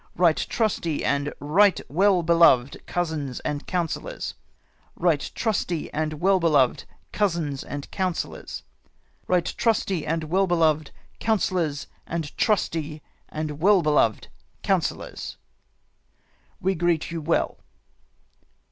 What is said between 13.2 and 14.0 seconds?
and well